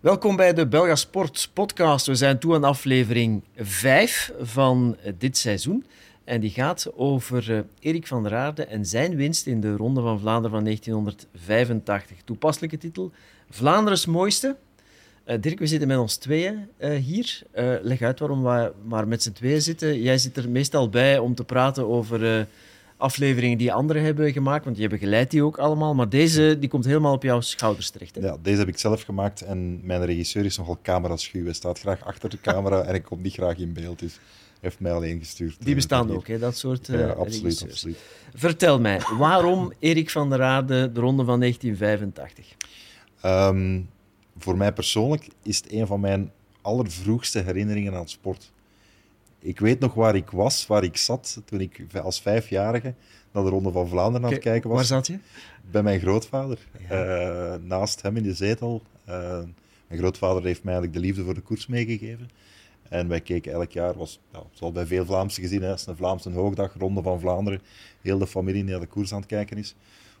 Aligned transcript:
Welkom 0.00 0.36
bij 0.36 0.52
de 0.52 0.66
Belga 0.66 0.94
Sport 0.94 1.50
podcast. 1.52 2.06
We 2.06 2.14
zijn 2.14 2.38
toe 2.38 2.54
aan 2.54 2.64
aflevering 2.64 3.42
5 3.56 4.32
van 4.40 4.96
dit 5.18 5.36
seizoen. 5.36 5.84
En 6.24 6.40
die 6.40 6.50
gaat 6.50 6.92
over 6.96 7.50
uh, 7.50 7.58
Erik 7.80 8.06
van 8.06 8.22
der 8.22 8.34
Aarde 8.34 8.64
en 8.64 8.86
zijn 8.86 9.16
winst 9.16 9.46
in 9.46 9.60
de 9.60 9.76
Ronde 9.76 10.00
van 10.00 10.20
Vlaanderen 10.20 10.50
van 10.50 10.64
1985. 10.64 12.16
Toepasselijke 12.24 12.78
titel, 12.78 13.12
Vlaanderen's 13.50 14.06
mooiste. 14.06 14.56
Uh, 15.26 15.36
Dirk, 15.40 15.58
we 15.58 15.66
zitten 15.66 15.88
met 15.88 15.98
ons 15.98 16.16
tweeën 16.16 16.68
uh, 16.78 16.96
hier. 16.96 17.42
leg 17.82 18.02
uit 18.02 18.18
waarom 18.18 18.42
we 18.42 18.72
maar 18.84 19.08
met 19.08 19.22
z'n 19.22 19.32
tweeën 19.32 19.62
zitten. 19.62 20.00
Jij 20.02 20.18
zit 20.18 20.36
er 20.36 20.48
meestal 20.48 20.88
bij 20.88 21.18
om 21.18 21.34
te 21.34 21.44
praten 21.44 21.88
over 21.88 22.46
afleveringen 23.00 23.58
die 23.58 23.72
anderen 23.72 24.02
hebben 24.02 24.32
gemaakt, 24.32 24.64
want 24.64 24.76
je 24.76 24.88
begeleidt 24.88 25.30
die 25.30 25.44
ook 25.44 25.58
allemaal. 25.58 25.94
Maar 25.94 26.08
deze 26.08 26.56
die 26.58 26.68
komt 26.68 26.84
helemaal 26.84 27.14
op 27.14 27.22
jouw 27.22 27.40
schouders 27.40 27.90
terecht. 27.90 28.14
Hè? 28.14 28.20
Ja, 28.20 28.36
deze 28.42 28.58
heb 28.58 28.68
ik 28.68 28.78
zelf 28.78 29.02
gemaakt 29.02 29.40
en 29.40 29.80
mijn 29.86 30.04
regisseur 30.04 30.44
is 30.44 30.56
nogal 30.56 30.78
cameraschuw. 30.82 31.44
Hij 31.44 31.52
staat 31.52 31.78
graag 31.78 32.04
achter 32.04 32.30
de 32.30 32.40
camera 32.40 32.82
en 32.82 32.94
ik 32.94 33.02
kom 33.02 33.20
niet 33.20 33.32
graag 33.32 33.56
in 33.56 33.72
beeld. 33.72 33.98
Dus 33.98 34.18
heeft 34.60 34.80
mij 34.80 34.92
alleen 34.92 35.18
gestuurd. 35.18 35.56
Die 35.60 35.74
bestaan 35.74 36.10
ook, 36.10 36.26
hè, 36.26 36.38
dat 36.38 36.56
soort 36.56 36.88
uh, 36.88 36.98
Ja, 37.00 37.08
absoluut, 37.08 37.62
absoluut. 37.62 37.98
Vertel 38.34 38.80
mij, 38.80 39.00
waarom 39.18 39.72
Erik 39.78 40.10
van 40.10 40.30
der 40.30 40.42
Aarde 40.42 40.92
de 40.92 41.00
ronde 41.00 41.24
van 41.24 41.40
1985? 41.40 42.56
Um, 43.24 43.88
voor 44.38 44.56
mij 44.56 44.72
persoonlijk 44.72 45.28
is 45.42 45.56
het 45.56 45.72
een 45.72 45.86
van 45.86 46.00
mijn 46.00 46.32
allervroegste 46.60 47.38
herinneringen 47.38 47.94
aan 47.94 48.08
sport. 48.08 48.52
Ik 49.40 49.60
weet 49.60 49.80
nog 49.80 49.94
waar 49.94 50.14
ik 50.14 50.30
was, 50.30 50.66
waar 50.66 50.84
ik 50.84 50.96
zat 50.96 51.42
toen 51.44 51.60
ik 51.60 51.86
als 52.02 52.20
vijfjarige 52.20 52.94
naar 53.32 53.42
de 53.42 53.48
Ronde 53.48 53.72
van 53.72 53.88
Vlaanderen 53.88 54.26
aan 54.26 54.32
het 54.32 54.42
kijken 54.42 54.70
was. 54.70 54.78
Waar 54.78 54.86
zat 54.86 55.06
je? 55.06 55.18
Bij 55.70 55.82
mijn 55.82 56.00
grootvader. 56.00 56.58
Ja. 56.88 57.54
Uh, 57.54 57.62
naast 57.62 58.02
hem 58.02 58.16
in 58.16 58.22
de 58.22 58.34
zetel. 58.34 58.82
Uh, 59.08 59.14
mijn 59.86 60.00
grootvader 60.00 60.44
heeft 60.44 60.62
mij 60.62 60.74
eigenlijk 60.74 61.02
de 61.02 61.06
liefde 61.08 61.24
voor 61.24 61.34
de 61.34 61.40
koers 61.40 61.66
meegegeven. 61.66 62.30
En 62.88 63.08
wij 63.08 63.20
keken 63.20 63.52
elk 63.52 63.70
jaar, 63.70 63.94
was, 63.96 64.20
ja, 64.32 64.42
zoals 64.52 64.72
bij 64.72 64.86
veel 64.86 65.04
Vlaamse 65.04 65.40
gezinnen, 65.40 65.74
is 65.74 65.86
een 65.86 65.96
Vlaamse 65.96 66.30
hoogdag, 66.30 66.74
Ronde 66.78 67.02
van 67.02 67.20
Vlaanderen. 67.20 67.60
Heel 68.00 68.18
de 68.18 68.26
familie 68.26 68.64
naar 68.64 68.80
de 68.80 68.86
koers 68.86 69.12
aan 69.12 69.18
het 69.18 69.28
kijken 69.28 69.56
is. 69.56 69.74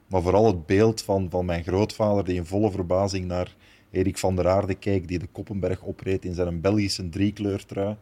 Maar 0.06 0.22
vooral 0.22 0.46
het 0.46 0.66
beeld 0.66 1.02
van, 1.02 1.30
van 1.30 1.44
mijn 1.44 1.62
grootvader, 1.62 2.24
die 2.24 2.34
in 2.34 2.46
volle 2.46 2.70
verbazing 2.70 3.26
naar 3.26 3.54
Erik 3.90 4.18
van 4.18 4.36
der 4.36 4.48
Aarde 4.48 4.74
keek, 4.74 5.08
die 5.08 5.18
de 5.18 5.26
Koppenberg 5.26 5.82
opreed 5.82 6.24
in 6.24 6.34
zijn 6.34 6.60
Belgische 6.60 7.08
driekleurtrui. 7.08 7.96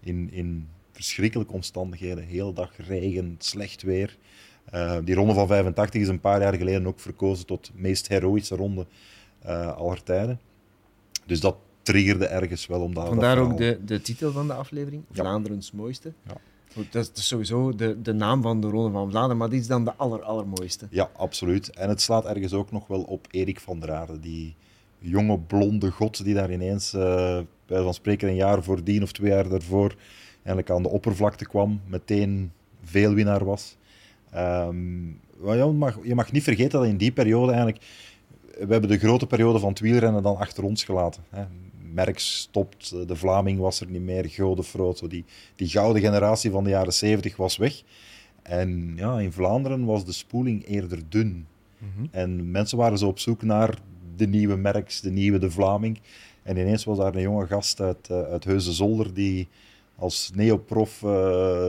In, 0.00 0.30
in 0.32 0.68
verschrikkelijke 0.92 1.52
omstandigheden, 1.52 2.24
heel 2.24 2.52
dag 2.52 2.76
regen, 2.76 3.34
slecht 3.38 3.82
weer. 3.82 4.16
Uh, 4.74 4.98
die 5.04 5.14
ronde 5.14 5.34
van 5.34 5.46
85 5.46 6.00
is 6.00 6.08
een 6.08 6.20
paar 6.20 6.40
jaar 6.40 6.54
geleden 6.54 6.86
ook 6.86 7.00
verkozen 7.00 7.46
tot 7.46 7.70
meest 7.74 8.08
heroïsche 8.08 8.56
ronde 8.56 8.86
uh, 9.46 9.76
aller 9.76 10.02
tijden. 10.02 10.40
Dus 11.26 11.40
dat 11.40 11.56
triggerde 11.82 12.26
ergens 12.26 12.66
wel. 12.66 12.80
Om 12.80 12.94
dat, 12.94 13.06
Vandaar 13.06 13.38
ook 13.38 13.56
de, 13.56 13.80
de 13.84 14.00
titel 14.00 14.32
van 14.32 14.46
de 14.46 14.52
aflevering, 14.52 15.02
ja. 15.08 15.14
Vlaanderens 15.14 15.72
mooiste. 15.72 16.12
Ja. 16.26 16.36
Goed, 16.72 16.92
dat 16.92 17.10
is 17.14 17.28
sowieso 17.28 17.74
de, 17.74 18.02
de 18.02 18.12
naam 18.12 18.42
van 18.42 18.60
de 18.60 18.68
Ronde 18.68 18.90
van 18.90 19.10
Vlaanderen, 19.10 19.36
maar 19.36 19.50
die 19.50 19.60
is 19.60 19.66
dan 19.66 19.84
de 19.84 19.94
aller, 19.94 20.22
allermooiste. 20.22 20.86
Ja, 20.90 21.10
absoluut. 21.16 21.70
En 21.70 21.88
het 21.88 22.00
slaat 22.00 22.24
ergens 22.24 22.52
ook 22.52 22.70
nog 22.70 22.86
wel 22.86 23.02
op 23.02 23.26
Erik 23.30 23.60
van 23.60 23.80
der 23.80 23.92
Aarde, 23.92 24.20
die 24.20 24.56
jonge 25.00 25.38
blonde 25.38 25.90
god 25.90 26.24
die 26.24 26.34
daar 26.34 26.52
ineens, 26.52 26.94
uh, 26.94 27.38
bij 27.66 27.82
van 27.82 27.94
spreken 27.94 28.28
een 28.28 28.34
jaar 28.34 28.62
voordien 28.62 29.02
of 29.02 29.12
twee 29.12 29.30
jaar 29.30 29.48
daarvoor, 29.48 29.94
eigenlijk 30.34 30.70
aan 30.70 30.82
de 30.82 30.88
oppervlakte 30.88 31.44
kwam, 31.44 31.80
meteen 31.86 32.52
veelwinnaar 32.82 33.44
was. 33.44 33.76
Um, 34.36 35.20
je, 35.44 35.72
mag, 35.74 35.98
je 36.02 36.14
mag 36.14 36.32
niet 36.32 36.42
vergeten 36.42 36.80
dat 36.80 36.88
in 36.88 36.96
die 36.96 37.12
periode 37.12 37.52
eigenlijk, 37.52 37.84
we 38.58 38.72
hebben 38.72 38.90
de 38.90 38.98
grote 38.98 39.26
periode 39.26 39.58
van 39.58 39.68
het 39.68 39.80
wielrennen 39.80 40.22
dan 40.22 40.36
achter 40.36 40.64
ons 40.64 40.84
gelaten. 40.84 41.22
Hè. 41.30 41.44
Merckx 41.92 42.38
stopt, 42.38 43.08
de 43.08 43.16
Vlaming 43.16 43.58
was 43.58 43.80
er 43.80 43.86
niet 43.86 44.02
meer, 44.02 44.28
Godefroot, 44.28 45.10
die, 45.10 45.24
die 45.56 45.68
gouden 45.68 46.02
generatie 46.02 46.50
van 46.50 46.64
de 46.64 46.70
jaren 46.70 46.92
70 46.92 47.36
was 47.36 47.56
weg. 47.56 47.82
En 48.42 48.92
ja, 48.96 49.20
in 49.20 49.32
Vlaanderen 49.32 49.84
was 49.84 50.04
de 50.04 50.12
spoeling 50.12 50.66
eerder 50.66 50.98
dun. 51.08 51.46
Mm 51.78 51.88
-hmm. 51.96 52.08
En 52.10 52.50
mensen 52.50 52.78
waren 52.78 52.98
zo 52.98 53.06
op 53.06 53.18
zoek 53.18 53.42
naar 53.42 53.78
de 54.20 54.26
nieuwe 54.26 54.56
Merckx, 54.56 55.00
de 55.00 55.10
nieuwe 55.10 55.38
de 55.38 55.50
Vlaming. 55.50 56.00
En 56.42 56.56
ineens 56.56 56.84
was 56.84 56.98
daar 56.98 57.14
een 57.14 57.20
jonge 57.20 57.46
gast 57.46 57.80
uit, 57.80 58.10
uit 58.10 58.44
Heuse 58.44 58.72
Zolder 58.72 59.14
die 59.14 59.48
als 60.00 60.30
neoprof 60.34 61.02
uh, 61.02 61.10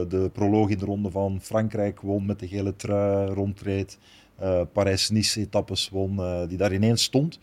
de 0.08 0.30
proloog 0.32 0.68
in 0.68 0.78
de 0.78 0.84
ronde 0.84 1.10
van 1.10 1.40
Frankrijk 1.40 2.00
won 2.00 2.26
met 2.26 2.38
de 2.38 2.48
gele 2.48 2.76
trui, 2.76 3.32
rondreed. 3.34 3.98
Uh, 4.42 4.60
Parijs-Nice-etappes 4.72 5.88
won, 5.88 6.16
uh, 6.16 6.40
die 6.48 6.58
daar 6.58 6.72
ineens 6.72 7.02
stond. 7.02 7.38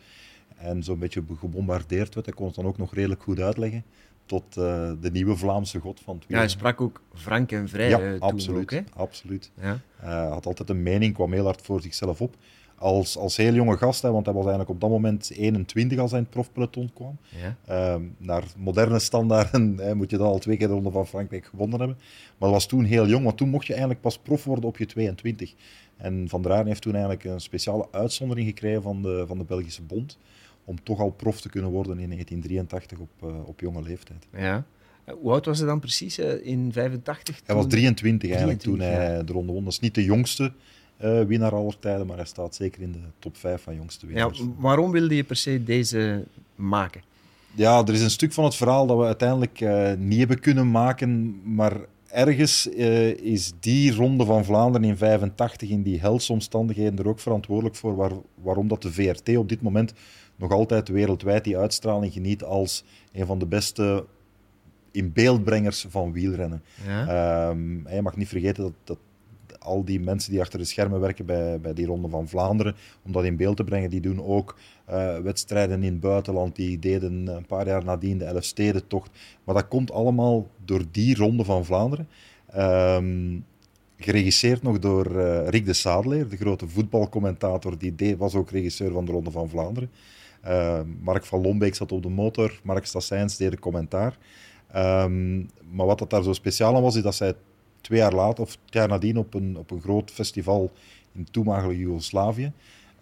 En 0.57 0.83
zo'n 0.83 0.99
beetje 0.99 1.23
gebombardeerd 1.39 2.13
werd. 2.13 2.25
Hij 2.25 2.35
kon 2.35 2.45
het 2.45 2.55
dan 2.55 2.65
ook 2.65 2.77
nog 2.77 2.93
redelijk 2.93 3.23
goed 3.23 3.39
uitleggen. 3.39 3.83
Tot 4.25 4.53
de 4.53 5.09
nieuwe 5.11 5.35
Vlaamse 5.35 5.79
god 5.79 5.99
van 5.99 6.15
het 6.15 6.25
Ja, 6.27 6.37
hij 6.37 6.47
sprak 6.47 6.81
ook 6.81 7.01
frank 7.13 7.51
en 7.51 7.69
vrij 7.69 7.89
ja, 7.89 8.17
absoluut, 8.19 8.61
ook, 8.61 8.71
hè? 8.71 8.81
absoluut. 8.93 9.51
Ja. 9.61 9.79
Had 10.29 10.45
altijd 10.45 10.69
een 10.69 10.83
mening, 10.83 11.13
kwam 11.13 11.33
heel 11.33 11.45
hard 11.45 11.61
voor 11.61 11.81
zichzelf 11.81 12.21
op. 12.21 12.35
Als, 12.79 13.17
als 13.17 13.37
heel 13.37 13.53
jonge 13.53 13.77
gast, 13.77 14.01
hè, 14.01 14.11
want 14.11 14.25
hij 14.25 14.33
was 14.33 14.45
eigenlijk 14.45 14.73
op 14.73 14.81
dat 14.81 14.89
moment 14.89 15.31
21 15.31 15.97
als 15.99 16.11
hij 16.11 16.19
in 16.19 16.25
het 16.25 16.33
profpeloton 16.33 16.91
kwam. 16.93 17.17
Ja. 17.65 17.99
naar 18.17 18.43
moderne 18.57 18.99
standaarden 18.99 19.77
hè, 19.85 19.95
moet 19.95 20.09
je 20.09 20.17
dan 20.17 20.27
al 20.27 20.39
twee 20.39 20.57
keer 20.57 20.67
de 20.67 20.73
Ronde 20.73 20.91
van 20.91 21.07
Frankrijk 21.07 21.45
gewonnen 21.45 21.79
hebben. 21.79 21.97
Maar 21.97 22.49
dat 22.49 22.51
was 22.51 22.67
toen 22.67 22.83
heel 22.83 23.07
jong, 23.07 23.23
want 23.23 23.37
toen 23.37 23.49
mocht 23.49 23.65
je 23.65 23.71
eigenlijk 23.71 24.01
pas 24.01 24.17
prof 24.17 24.43
worden 24.43 24.65
op 24.65 24.77
je 24.77 24.85
22. 24.85 25.53
En 25.97 26.25
Van 26.29 26.41
der 26.41 26.51
Aarden 26.51 26.67
heeft 26.67 26.81
toen 26.81 26.93
eigenlijk 26.93 27.23
een 27.23 27.41
speciale 27.41 27.87
uitzondering 27.91 28.47
gekregen 28.47 28.81
van 28.81 29.01
de, 29.01 29.23
van 29.27 29.37
de 29.37 29.43
Belgische 29.43 29.81
Bond 29.81 30.17
om 30.69 30.83
toch 30.83 30.99
al 30.99 31.11
prof 31.11 31.41
te 31.41 31.49
kunnen 31.49 31.71
worden 31.71 31.99
in 31.99 32.09
1983 32.09 32.99
op, 32.99 33.09
uh, 33.23 33.47
op 33.47 33.59
jonge 33.59 33.81
leeftijd. 33.81 34.27
Ja. 34.37 34.65
Hoe 35.21 35.31
oud 35.31 35.45
was 35.45 35.57
hij 35.57 35.67
dan 35.67 35.79
precies 35.79 36.19
uh, 36.19 36.45
in 36.45 36.73
85? 36.73 37.41
Hij 37.45 37.55
was 37.55 37.67
23 37.67 38.29
eigenlijk 38.29 38.59
23, 38.59 38.95
toen 38.95 38.99
hij 38.99 39.17
ja. 39.17 39.23
de 39.23 39.33
ronde 39.33 39.53
won. 39.53 39.63
Dat 39.63 39.73
is 39.73 39.79
niet 39.79 39.95
de 39.95 40.03
jongste 40.03 40.53
uh, 41.03 41.21
winnaar 41.21 41.55
aller 41.55 41.79
tijden, 41.79 42.07
maar 42.07 42.17
hij 42.17 42.25
staat 42.25 42.55
zeker 42.55 42.81
in 42.81 42.91
de 42.91 42.99
top 43.19 43.37
5 43.37 43.61
van 43.61 43.75
jongste 43.75 44.05
winnaars. 44.05 44.37
Ja, 44.37 44.45
waarom 44.57 44.91
wilde 44.91 45.15
je 45.15 45.23
per 45.23 45.35
se 45.35 45.63
deze 45.63 46.23
maken? 46.55 47.01
Ja, 47.55 47.83
er 47.85 47.93
is 47.93 48.01
een 48.01 48.09
stuk 48.09 48.33
van 48.33 48.43
het 48.43 48.55
verhaal 48.55 48.87
dat 48.87 48.97
we 48.97 49.03
uiteindelijk 49.03 49.59
niet 49.97 50.19
hebben 50.19 50.39
kunnen 50.39 50.71
maken, 50.71 51.41
maar 51.53 51.73
ergens 52.11 52.67
uh, 52.67 53.17
is 53.17 53.51
die 53.59 53.95
ronde 53.95 54.25
van 54.25 54.45
Vlaanderen 54.45 54.87
in 54.87 54.97
85 54.97 55.69
in 55.69 55.83
die 55.83 55.99
helse 55.99 56.31
omstandigheden 56.31 56.99
er 56.99 57.07
ook 57.07 57.19
verantwoordelijk 57.19 57.75
voor 57.75 57.95
waar, 57.95 58.11
waarom 58.41 58.67
dat 58.67 58.81
de 58.81 58.91
VRT 58.91 59.37
op 59.37 59.49
dit 59.49 59.61
moment 59.61 59.93
nog 60.35 60.51
altijd 60.51 60.87
wereldwijd 60.87 61.43
die 61.43 61.57
uitstraling 61.57 62.13
geniet 62.13 62.43
als 62.43 62.83
een 63.11 63.25
van 63.25 63.39
de 63.39 63.45
beste 63.45 64.05
inbeeldbrengers 64.91 65.85
van 65.89 66.11
wielrennen. 66.11 66.63
Ja. 66.87 67.49
Um, 67.49 67.87
je 67.89 68.01
mag 68.01 68.15
niet 68.15 68.27
vergeten 68.27 68.63
dat, 68.63 68.73
dat 68.83 68.97
al 69.59 69.85
die 69.85 69.99
mensen 69.99 70.31
die 70.31 70.41
achter 70.41 70.59
de 70.59 70.65
schermen 70.65 70.99
werken 70.99 71.25
bij, 71.25 71.59
bij 71.59 71.73
die 71.73 71.85
Ronde 71.85 72.09
van 72.09 72.27
Vlaanderen, 72.27 72.75
om 73.05 73.11
dat 73.11 73.23
in 73.23 73.35
beeld 73.35 73.57
te 73.57 73.63
brengen, 73.63 73.89
die 73.89 74.01
doen 74.01 74.23
ook 74.23 74.55
uh, 74.89 75.17
wedstrijden 75.17 75.83
in 75.83 75.91
het 75.91 75.99
buitenland. 75.99 76.55
Die 76.55 76.79
deden 76.79 77.27
een 77.27 77.45
paar 77.45 77.67
jaar 77.67 77.83
nadien 77.83 78.17
de 78.17 78.25
Elfstedentocht. 78.25 79.09
Maar 79.43 79.55
dat 79.55 79.67
komt 79.67 79.91
allemaal 79.91 80.47
door 80.65 80.83
die 80.91 81.15
Ronde 81.15 81.43
van 81.43 81.65
Vlaanderen. 81.65 82.07
Um, 82.57 83.45
geregisseerd 83.97 84.61
nog 84.61 84.79
door 84.79 85.11
uh, 85.11 85.47
Rick 85.47 85.65
de 85.65 85.73
Sadeleer, 85.73 86.29
de 86.29 86.37
grote 86.37 86.67
voetbalcommentator. 86.67 87.77
Die 87.77 88.17
was 88.17 88.35
ook 88.35 88.49
regisseur 88.49 88.91
van 88.91 89.05
de 89.05 89.11
Ronde 89.11 89.31
van 89.31 89.49
Vlaanderen. 89.49 89.89
Uh, 90.45 90.79
Mark 91.01 91.25
van 91.25 91.41
Lombeek 91.41 91.75
zat 91.75 91.91
op 91.91 92.03
de 92.03 92.09
motor, 92.09 92.59
Mark 92.63 92.85
Stassijns 92.85 93.37
deed 93.37 93.51
de 93.51 93.59
commentaar. 93.59 94.17
Um, 94.75 95.49
maar 95.71 95.85
wat 95.85 95.99
dat 95.99 96.09
daar 96.09 96.23
zo 96.23 96.33
speciaal 96.33 96.75
aan 96.75 96.81
was, 96.81 96.95
is 96.95 97.01
dat 97.03 97.15
zij 97.15 97.33
twee 97.81 97.99
jaar 97.99 98.13
later, 98.13 98.43
of 98.43 98.51
het 98.51 98.73
jaar 98.73 98.87
nadien, 98.87 99.17
op 99.17 99.33
een, 99.33 99.57
op 99.57 99.71
een 99.71 99.81
groot 99.81 100.11
festival 100.11 100.71
in 101.15 101.27
toenmalige 101.31 101.77
Joegoslavië, 101.77 102.51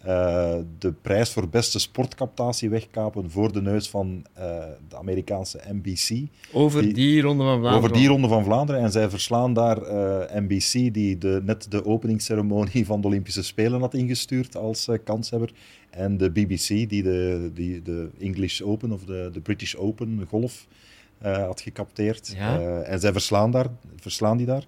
uh, 0.08 0.56
de 0.80 0.92
prijs 1.02 1.32
voor 1.32 1.50
beste 1.50 1.80
sportcaptatie 1.80 2.70
wegkapen 2.70 3.32
voor 3.32 3.52
de 3.52 3.62
neus 3.62 3.90
van 3.90 4.26
uh, 4.38 4.44
de 4.90 4.98
Amerikaanse 4.98 5.60
NBC. 5.72 6.28
Over 6.54 6.82
die, 6.82 6.94
die, 6.94 7.22
Ronde 7.22 7.44
van 7.44 7.60
Vlaanderen? 7.60 7.78
Over 7.78 7.94
die 7.94 8.08
Ronde 8.08 8.28
van 8.28 8.44
Vlaanderen. 8.44 8.82
En 8.82 8.92
zij 8.92 9.10
verslaan 9.10 9.54
daar 9.54 9.82
uh, 9.82 10.20
NBC, 10.34 10.94
die 10.94 11.18
de, 11.18 11.42
net 11.44 11.72
de 11.72 11.86
openingsceremonie 11.86 12.86
van 12.86 13.02
de 13.02 13.08
Olympische 13.08 13.44
Spelen 13.44 13.80
had 13.80 13.94
ingestuurd 13.94 14.56
als 14.56 14.90
kanshebber. 15.04 15.52
En 15.90 16.18
de 16.18 16.32
BBC, 16.32 16.68
die 16.68 17.04
de, 17.04 17.52
die 17.54 17.82
de 17.82 18.10
English 18.20 18.62
Open 18.62 18.92
of 18.92 19.04
de, 19.04 19.30
de 19.34 19.42
British 19.42 19.76
Open 19.76 20.26
golf 20.30 20.68
had 21.22 21.62
gecapteerd. 21.62 22.34
Ja? 22.38 22.82
en 22.82 23.00
zij 23.00 23.12
verslaan, 23.12 23.52
daar, 23.52 23.68
verslaan 23.96 24.38
die 24.38 24.46
daar. 24.46 24.66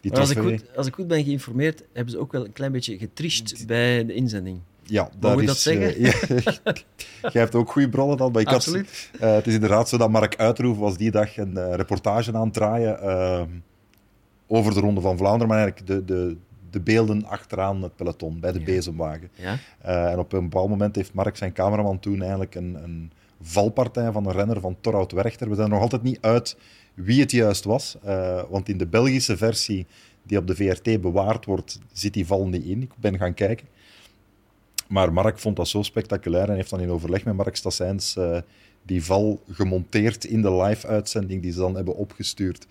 Die 0.00 0.12
als, 0.12 0.30
ik 0.30 0.38
goed, 0.38 0.76
als 0.76 0.86
ik 0.86 0.94
goed 0.94 1.06
ben 1.06 1.24
geïnformeerd, 1.24 1.82
hebben 1.92 2.12
ze 2.12 2.18
ook 2.20 2.32
wel 2.32 2.44
een 2.44 2.52
klein 2.52 2.72
beetje 2.72 2.98
getriest 2.98 3.66
bij 3.66 4.06
de 4.06 4.14
inzending. 4.14 4.60
Ja, 4.82 5.08
Mag 5.20 5.40
is, 5.40 5.46
dat 5.46 5.58
zeggen? 5.58 6.00
Uh, 7.22 7.30
Jij 7.32 7.42
hebt 7.42 7.54
ook 7.54 7.70
goede 7.70 7.88
bronnen 7.88 8.16
dan. 8.16 8.32
Maar 8.32 8.40
ik 8.40 8.48
Absoluut. 8.48 9.10
Had, 9.12 9.28
uh, 9.28 9.34
het 9.34 9.46
is 9.46 9.54
inderdaad 9.54 9.88
zo 9.88 9.96
dat 9.96 10.10
Mark 10.10 10.36
Uitroef 10.36 10.78
was 10.78 10.96
die 10.96 11.10
dag 11.10 11.36
een 11.36 11.52
uh, 11.56 11.74
reportage 11.74 12.32
aan 12.32 12.44
het 12.44 12.52
draaien 12.52 12.98
over 14.46 14.74
de 14.74 14.80
Ronde 14.80 15.00
van 15.00 15.16
Vlaanderen, 15.16 15.48
maar 15.48 15.58
eigenlijk 15.58 15.86
de, 15.86 16.04
de, 16.04 16.36
de 16.70 16.80
beelden 16.80 17.24
achteraan 17.24 17.82
het 17.82 17.96
peloton, 17.96 18.40
bij 18.40 18.52
de 18.52 18.58
Ja. 18.58 18.64
bezemwagen. 18.64 19.30
Ja? 19.34 19.58
En 19.80 20.18
op 20.18 20.32
een 20.32 20.48
bepaald 20.48 20.68
moment 20.68 20.96
heeft 20.96 21.14
Mark 21.14 21.36
zijn 21.36 21.52
cameraman 21.52 22.00
toen 22.00 22.20
eigenlijk 22.20 22.54
een, 22.54 22.78
een 22.82 23.12
valpartij 23.42 24.12
van 24.12 24.26
een 24.26 24.32
renner 24.32 24.60
van 24.60 24.76
Torhout 24.80 25.12
Werchter. 25.12 25.48
We 25.48 25.54
zijn 25.54 25.66
er 25.66 25.72
nog 25.72 25.82
altijd 25.82 26.02
niet 26.02 26.18
uit 26.20 26.56
wie 26.94 27.20
het 27.20 27.30
juist 27.30 27.64
was. 27.64 27.96
Uh, 28.04 28.42
want 28.48 28.68
in 28.68 28.78
de 28.78 28.86
Belgische 28.86 29.36
versie 29.36 29.86
die 30.22 30.38
op 30.38 30.46
de 30.46 30.54
VRT 30.54 31.00
bewaard 31.00 31.44
wordt, 31.44 31.78
zit 31.92 32.14
die 32.14 32.26
val 32.26 32.48
niet 32.48 32.64
in. 32.64 32.82
Ik 32.82 32.90
ben 32.96 33.18
gaan 33.18 33.34
kijken. 33.34 33.66
Maar 34.88 35.12
Mark 35.12 35.38
vond 35.38 35.56
dat 35.56 35.68
zo 35.68 35.82
spectaculair 35.82 36.48
en 36.48 36.54
heeft 36.54 36.70
dan 36.70 36.80
in 36.80 36.90
overleg 36.90 37.24
met 37.24 37.36
Mark 37.36 37.56
Stassijns 37.56 38.16
uh, 38.16 38.38
die 38.82 39.04
val 39.04 39.42
gemonteerd 39.50 40.24
in 40.24 40.42
de 40.42 40.52
live-uitzending 40.52 41.42
die 41.42 41.52
ze 41.52 41.58
dan 41.58 41.74
hebben 41.74 41.96
opgestuurd 41.96 42.66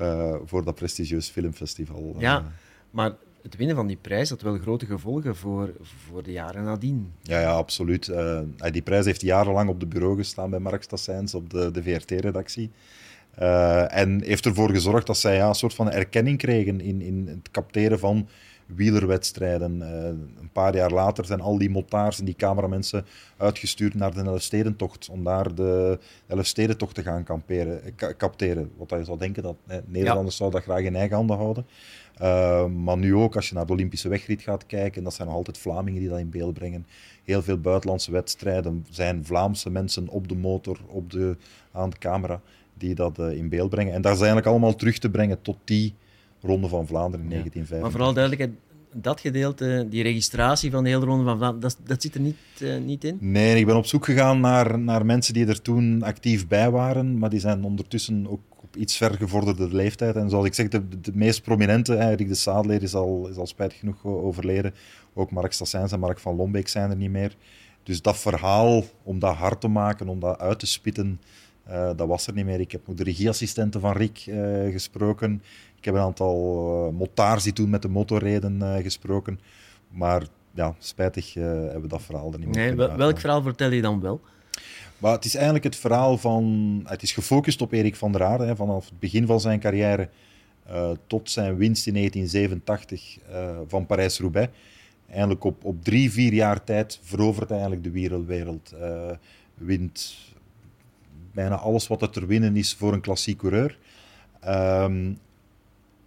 uh, 0.00 0.34
voor 0.44 0.64
dat 0.64 0.74
prestigieus 0.74 1.28
filmfestival. 1.28 2.14
Ja, 2.18 2.52
maar 2.90 3.14
het 3.46 3.56
winnen 3.56 3.76
van 3.76 3.86
die 3.86 3.98
prijs 4.00 4.30
had 4.30 4.42
wel 4.42 4.58
grote 4.58 4.86
gevolgen 4.86 5.36
voor, 5.36 5.72
voor 5.82 6.22
de 6.22 6.32
jaren 6.32 6.64
nadien. 6.64 7.12
Ja, 7.22 7.40
ja 7.40 7.50
absoluut. 7.50 8.06
Uh, 8.06 8.40
die 8.70 8.82
prijs 8.82 9.04
heeft 9.04 9.20
jarenlang 9.20 9.68
op 9.68 9.80
de 9.80 9.86
bureau 9.86 10.16
gestaan 10.16 10.50
bij 10.50 10.58
Mark 10.58 10.82
Stassijns 10.82 11.34
op 11.34 11.50
de, 11.50 11.70
de 11.70 11.82
VRT-redactie. 11.82 12.70
Uh, 13.38 13.96
en 13.96 14.22
heeft 14.22 14.46
ervoor 14.46 14.70
gezorgd 14.70 15.06
dat 15.06 15.16
zij 15.16 15.36
ja, 15.36 15.48
een 15.48 15.54
soort 15.54 15.74
van 15.74 15.90
erkenning 15.90 16.38
kregen 16.38 16.80
in, 16.80 17.00
in 17.00 17.26
het 17.28 17.50
capteren 17.50 17.98
van 17.98 18.28
wielerwedstrijden. 18.66 19.76
Uh, 19.80 20.04
een 20.40 20.50
paar 20.52 20.74
jaar 20.74 20.90
later 20.90 21.24
zijn 21.24 21.40
al 21.40 21.58
die 21.58 21.70
motards 21.70 22.18
en 22.18 22.24
die 22.24 22.34
cameramensen 22.34 23.06
uitgestuurd 23.36 23.94
naar 23.94 24.14
de 24.14 24.22
Elfstedentocht 24.22 25.08
om 25.08 25.24
daar 25.24 25.54
de 25.54 25.98
Elfstedentocht 26.26 26.94
te 26.94 27.02
gaan 27.02 27.24
kamperen, 27.24 27.80
capteren. 28.16 28.70
Wat 28.76 28.90
je 28.90 29.04
zou 29.04 29.18
denken 29.18 29.42
dat 29.42 29.56
eh, 29.66 29.76
Nederlanders 29.86 30.36
ja. 30.36 30.44
zouden 30.44 30.60
dat 30.60 30.68
graag 30.68 30.84
in 30.84 30.96
eigen 30.96 31.16
handen 31.16 31.36
houden. 31.36 31.66
Uh, 32.22 32.66
maar 32.66 32.96
nu 32.96 33.14
ook, 33.14 33.36
als 33.36 33.48
je 33.48 33.54
naar 33.54 33.66
de 33.66 33.72
Olympische 33.72 34.08
wegrit 34.08 34.42
gaat 34.42 34.66
kijken, 34.66 35.04
dat 35.04 35.14
zijn 35.14 35.28
nog 35.28 35.36
altijd 35.36 35.58
Vlamingen 35.58 36.00
die 36.00 36.08
dat 36.08 36.18
in 36.18 36.30
beeld 36.30 36.54
brengen. 36.54 36.86
Heel 37.24 37.42
veel 37.42 37.58
buitenlandse 37.58 38.12
wedstrijden 38.12 38.86
zijn 38.90 39.24
Vlaamse 39.24 39.70
mensen 39.70 40.08
op 40.08 40.28
de 40.28 40.36
motor, 40.36 40.78
op 40.86 41.10
de, 41.10 41.36
aan 41.72 41.90
de 41.90 41.98
camera, 41.98 42.40
die 42.74 42.94
dat 42.94 43.18
uh, 43.18 43.32
in 43.32 43.48
beeld 43.48 43.70
brengen. 43.70 43.92
En 43.92 44.02
dat 44.02 44.12
is 44.12 44.18
eigenlijk 44.18 44.48
allemaal 44.48 44.74
terug 44.74 44.98
te 44.98 45.10
brengen 45.10 45.42
tot 45.42 45.56
die 45.64 45.94
Ronde 46.42 46.68
van 46.68 46.86
Vlaanderen 46.86 47.24
in 47.26 47.32
ja. 47.32 47.38
1950. 47.38 47.80
Maar 47.80 47.90
vooral 47.90 48.12
duidelijkheid, 48.12 48.60
dat 49.02 49.20
gedeelte, 49.20 49.86
die 49.90 50.02
registratie 50.02 50.70
van 50.70 50.84
de 50.84 50.90
hele 50.90 51.04
Ronde 51.04 51.24
van 51.24 51.36
Vlaanderen, 51.36 51.60
dat, 51.60 51.78
dat 51.84 52.02
zit 52.02 52.14
er 52.14 52.20
niet, 52.20 52.36
uh, 52.62 52.78
niet 52.78 53.04
in? 53.04 53.18
Nee, 53.20 53.58
ik 53.58 53.66
ben 53.66 53.76
op 53.76 53.86
zoek 53.86 54.04
gegaan 54.04 54.40
naar, 54.40 54.78
naar 54.78 55.06
mensen 55.06 55.34
die 55.34 55.46
er 55.46 55.62
toen 55.62 56.02
actief 56.02 56.48
bij 56.48 56.70
waren, 56.70 57.18
maar 57.18 57.30
die 57.30 57.40
zijn 57.40 57.64
ondertussen 57.64 58.26
ook 58.30 58.40
op 58.76 58.82
iets 58.82 58.96
vergevorderde 58.96 59.74
leeftijd. 59.74 60.16
En 60.16 60.30
zoals 60.30 60.46
ik 60.46 60.54
zeg, 60.54 60.68
de, 60.68 61.00
de 61.00 61.12
meest 61.14 61.42
prominente, 61.42 61.94
eigenlijk 61.94 62.28
de 62.28 62.34
Sadler, 62.34 62.82
is 62.82 62.94
al, 62.94 63.28
is 63.28 63.36
al 63.36 63.46
spijtig 63.46 63.78
genoeg 63.78 64.04
overleden. 64.04 64.74
Ook 65.14 65.30
Mark 65.30 65.52
Stassijns 65.52 65.92
en 65.92 66.00
Mark 66.00 66.18
van 66.18 66.36
Lombeek 66.36 66.68
zijn 66.68 66.90
er 66.90 66.96
niet 66.96 67.10
meer. 67.10 67.36
Dus 67.82 68.02
dat 68.02 68.18
verhaal, 68.18 68.84
om 69.02 69.18
dat 69.18 69.34
hard 69.34 69.60
te 69.60 69.68
maken, 69.68 70.08
om 70.08 70.20
dat 70.20 70.38
uit 70.38 70.58
te 70.58 70.66
spitten, 70.66 71.20
uh, 71.68 71.90
dat 71.96 72.08
was 72.08 72.26
er 72.26 72.32
niet 72.32 72.44
meer. 72.44 72.60
Ik 72.60 72.72
heb 72.72 72.88
ook 72.88 72.96
de 72.96 73.04
regieassistenten 73.04 73.80
van 73.80 73.92
Rick 73.92 74.26
uh, 74.26 74.72
gesproken. 74.72 75.42
Ik 75.76 75.84
heb 75.84 75.94
een 75.94 76.00
aantal 76.00 76.86
uh, 76.86 76.98
motards 76.98 77.44
die 77.44 77.52
toen 77.52 77.70
met 77.70 77.82
de 77.82 77.88
motorreden 77.88 78.82
gesproken. 78.82 79.40
Maar 79.88 80.22
ja, 80.54 80.74
spijtig 80.78 81.34
hebben 81.34 81.82
we 81.82 81.88
dat 81.88 82.02
verhaal 82.02 82.32
er 82.32 82.38
niet 82.38 82.54
meer 82.54 82.76
nee, 82.76 82.96
Welk 82.96 83.20
verhaal 83.20 83.42
vertel 83.42 83.70
je 83.70 83.82
dan 83.82 84.00
wel? 84.00 84.20
Maar 84.98 85.12
het 85.12 85.24
is 85.24 85.34
eigenlijk 85.34 85.64
het 85.64 85.76
verhaal 85.76 86.18
van... 86.18 86.80
Het 86.84 87.02
is 87.02 87.12
gefocust 87.12 87.62
op 87.62 87.72
Erik 87.72 87.96
van 87.96 88.12
der 88.12 88.22
Aarde, 88.22 88.44
hè, 88.44 88.56
vanaf 88.56 88.84
het 88.84 88.98
begin 88.98 89.26
van 89.26 89.40
zijn 89.40 89.60
carrière 89.60 90.08
tot 91.06 91.30
zijn 91.30 91.56
winst 91.56 91.86
in 91.86 91.94
1987 91.94 93.18
van 93.66 93.86
Parijs-Roubaix. 93.86 94.52
Eigenlijk 95.08 95.44
op, 95.44 95.64
op 95.64 95.84
drie, 95.84 96.12
vier 96.12 96.32
jaar 96.32 96.64
tijd 96.64 97.00
verovert 97.02 97.48
hij 97.48 97.58
eigenlijk 97.58 97.86
de 97.86 98.00
wereldwereld. 98.00 98.74
wint 99.54 100.16
bijna 101.32 101.56
alles 101.56 101.86
wat 101.86 102.02
er 102.02 102.10
te 102.10 102.26
winnen 102.26 102.56
is 102.56 102.74
voor 102.74 102.92
een 102.92 103.00
klassiek 103.00 103.38
coureur. 103.38 103.78
Um, 104.44 105.18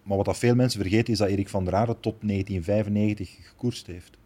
maar 0.04 0.18
wat 0.18 0.26
dat 0.26 0.38
veel 0.38 0.56
mensen 0.56 0.82
vergeten 0.82 1.14
is 1.14 1.20
dat 1.20 1.28
Erik 1.28 1.50
van 1.50 1.66
der 1.66 1.76
Aarde 1.76 1.96
tot 2.00 2.16
1995 2.22 3.48
gekoerst 3.48 3.88
heeft. 3.88 4.18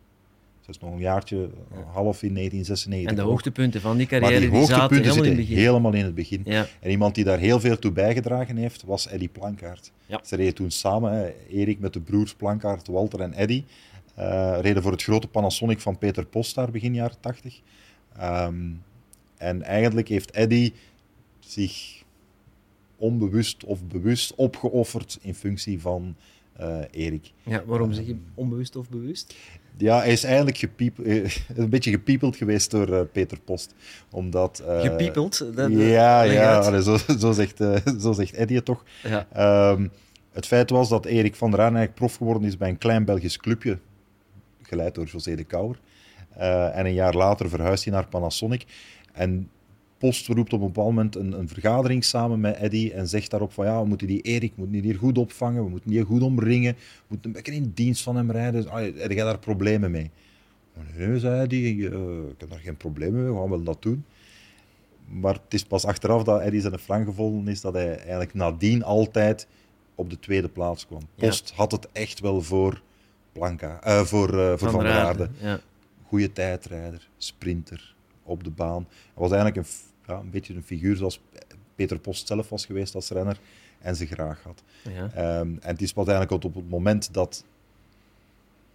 Dat 0.66 0.76
is 0.76 0.82
nog 0.82 0.92
een 0.92 1.00
jaartje, 1.00 1.50
half 1.70 2.24
in 2.24 2.34
1996. 2.34 3.10
En 3.10 3.16
de 3.16 3.22
hoogtepunten 3.22 3.82
van 3.82 3.98
die 3.98 4.08
carrière 4.08 4.40
die, 4.40 4.50
die 4.50 4.66
zaten 4.66 5.04
helemaal 5.04 5.24
in 5.24 5.30
het 5.30 5.36
begin. 5.36 5.58
helemaal 5.58 5.94
in 5.94 6.04
het 6.04 6.16
begin. 6.16 6.42
Ja. 6.46 6.68
En 6.80 6.90
iemand 6.90 7.16
die 7.16 7.24
daar 7.24 7.40
heel 7.40 7.60
veel 7.60 7.80
toe 7.80 7.92
bijgedragen 7.92 8.56
heeft, 8.56 8.84
was 8.84 9.08
Eddy 9.08 9.30
Plankaart. 9.30 9.92
Ja. 10.06 10.20
Ze 10.24 10.36
reden 10.36 10.54
toen 10.54 10.72
samen, 10.72 11.14
hè, 11.14 11.34
Erik 11.48 11.80
met 11.80 11.94
de 11.94 12.00
broers 12.00 12.34
Plankaart, 12.34 12.88
Walter 12.88 13.20
en 13.20 13.34
Eddy, 13.34 13.64
uh, 14.20 14.58
reden 14.62 14.84
voor 14.84 14.92
het 14.92 15.04
grote 15.04 15.28
Panasonic 15.28 15.80
van 15.80 15.98
Peter 15.98 16.26
Post 16.26 16.56
daar 16.56 16.72
begin 16.72 16.94
jaren 16.94 17.20
80. 17.20 17.62
Um, 18.22 18.84
en 19.38 19.62
eigenlijk 19.62 20.08
heeft 20.08 20.32
Eddy 20.32 20.74
zich 21.40 22.04
onbewust 22.98 23.64
of 23.64 23.84
bewust 23.84 24.36
opgeofferd 24.36 25.20
in 25.22 25.36
functie 25.36 25.82
van 25.82 26.16
uh, 26.60 26.80
Erik. 26.92 27.32
Ja, 27.44 27.66
waarom 27.66 27.94
zeg 27.94 28.06
je 28.06 28.16
onbewust 28.34 28.76
of 28.76 28.90
bewust? 28.90 29.36
Ja, 29.78 29.98
hij 29.98 30.12
is 30.12 30.24
eigenlijk 30.24 30.58
gepiep, 30.58 31.00
eh, 31.00 31.36
een 31.56 31.70
beetje 31.70 31.92
gepiepeld 31.92 32.36
geweest 32.36 32.72
door 32.72 32.90
uh, 32.90 33.02
Peter 33.12 33.40
Post. 33.40 33.74
Omdat, 34.12 34.64
uh, 34.68 34.82
gepiepeld? 34.82 35.56
Dat, 35.56 35.72
ja, 35.72 36.22
ja 36.22 36.58
allee, 36.58 36.84
zo, 36.84 36.98
zo, 37.20 37.32
zegt, 37.32 37.58
zo 38.00 38.12
zegt 38.12 38.34
Eddie 38.34 38.56
het 38.56 38.66
toch. 38.66 38.84
Ja. 39.04 39.72
Um, 39.72 39.92
het 40.32 40.46
feit 40.46 40.70
was 40.70 40.90
dat 40.90 41.06
Erik 41.06 41.36
van 41.36 41.52
der 41.52 41.60
Aan 41.60 41.66
eigenlijk 41.76 41.96
prof 41.96 42.16
geworden 42.16 42.44
is 42.44 42.58
bij 42.58 42.70
een 42.70 42.78
klein 42.78 43.06
Belgisch 43.06 43.38
clubje, 43.38 43.80
geleid 44.62 44.96
door 44.96 45.06
José 45.06 45.36
de 45.36 45.44
Kouwer. 45.44 45.80
en 46.74 46.86
een 46.86 46.94
jaar 46.94 47.14
later 47.14 47.50
verhuisde 47.50 47.90
hij 47.90 48.00
naar 48.00 48.10
Panasonic. 48.10 48.66
En 49.14 49.50
Post 50.04 50.28
roept 50.28 50.54
op 50.54 50.62
een 50.62 50.68
bepaald 50.68 50.88
moment 50.88 51.16
een, 51.16 51.32
een, 51.32 51.48
vergadering 51.48 52.04
samen 52.04 52.40
met 52.40 52.56
Eddy 52.56 52.92
en 52.96 53.08
zegt 53.08 53.32
daarop 53.32 53.54
van 53.54 53.66
ja, 53.66 53.82
we 53.82 53.88
moeten 53.88 54.08
die 54.08 54.22
Erik 54.22 54.52
moeten 54.56 54.74
die 54.74 54.82
hier 54.82 54.98
goed 54.98 55.18
opvangen, 55.18 55.64
we 55.64 55.70
moeten 55.70 55.90
die 55.90 56.04
goed 56.04 56.22
omringen, 56.22 56.74
we 56.74 57.04
moeten 57.08 57.30
een 57.30 57.36
beetje 57.36 57.54
in 57.54 57.72
dienst 57.74 58.04
van 58.04 58.16
hem 58.16 58.32
rijden. 58.32 58.70
Ah, 58.70 58.82
heb 58.82 59.12
jij 59.12 59.24
daar 59.24 59.40
problemen 59.40 59.92
mee? 59.92 60.12
Nee, 60.98 61.20
zei 61.20 61.42
Eddy, 61.42 61.56
uh, 61.56 62.30
ik 62.30 62.36
heb 62.38 62.50
daar 62.50 62.60
geen 62.60 62.78
problemen 62.78 63.24
mee, 63.24 63.32
we 63.32 63.40
gaan 63.40 63.50
wel 63.50 63.64
dat 63.64 63.82
doen. 63.82 64.06
Maar 65.08 65.34
het 65.34 65.54
is 65.54 65.64
pas 65.64 65.86
achteraf 65.86 66.24
dat 66.24 66.42
Eddy 66.42 66.60
zijn 66.60 66.80
frank 66.80 67.06
gevonden 67.06 67.54
is 67.54 67.62
dat 67.62 67.74
hij 67.74 67.98
eigenlijk 67.98 68.34
nadien 68.34 68.84
altijd 68.84 69.48
op 69.96 70.10
de 70.10 70.20
tweede 70.20 70.50
plaats 70.50 70.88
kwam. 70.88 71.02
Post 71.16 71.50
ja. 71.50 71.56
had 71.56 71.72
het 71.72 71.88
echt 71.92 72.20
wel 72.20 72.42
voor 72.42 72.82
Blanca, 73.32 73.80
uh, 73.88 74.02
voor, 74.02 74.34
uh, 74.34 74.48
voor 74.48 74.58
Van, 74.58 74.72
van 74.72 74.84
der 74.84 74.94
Aarde. 74.94 75.30
Ja. 75.40 75.60
Goede 76.08 76.32
tijdrijder, 76.32 77.10
sprinter, 77.18 77.96
op 78.24 78.44
de 78.44 78.52
baan. 78.52 78.88
Hij 78.90 79.24
was 79.24 79.32
eigenlijk 79.32 79.68
een 79.68 79.74
ja, 80.08 80.20
een 80.20 80.30
beetje 80.30 80.54
een 80.54 80.64
figuur 80.64 80.96
zoals 80.96 81.22
Peter 81.76 82.00
Post 82.00 82.28
zelf 82.28 82.50
was 82.50 82.66
geweest 82.66 82.96
als 82.96 83.10
renner 83.10 83.40
en 83.80 83.96
ze 83.96 84.06
graag 84.06 84.44
had. 84.44 84.64
Ja. 84.94 85.40
Um, 85.40 85.58
en 85.62 85.72
het 85.72 85.82
is 85.82 85.94
pas 85.94 86.08
eigenlijk 86.08 86.44
op 86.44 86.56
het 86.56 86.70
moment 86.70 87.14
dat 87.14 87.46